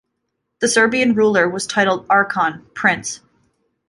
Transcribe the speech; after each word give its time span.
The 0.61 0.67
Serbian 0.67 1.13
ruler 1.13 1.47
was 1.47 1.67
titled 1.67 2.07
"archon", 2.09 2.65
"prince". 2.73 3.19